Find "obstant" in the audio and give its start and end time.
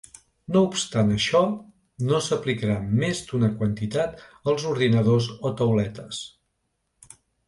0.67-1.09